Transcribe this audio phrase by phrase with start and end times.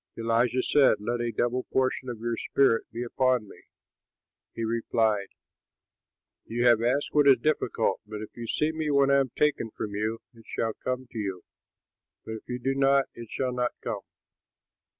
[0.17, 3.65] Elisha said, "Let a double portion of your spirit be upon me."
[4.55, 5.27] He replied,
[6.43, 9.69] "You have asked what is difficult; but if you see me when I am taken
[9.69, 11.43] from you, it shall come to you;
[12.25, 14.01] but if you do not, it shall not come."